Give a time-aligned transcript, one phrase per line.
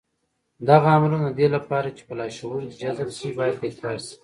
[0.69, 4.15] دغه امرونه د دې لپاره چې په لاشعور کې جذب شي بايد تکرار شي.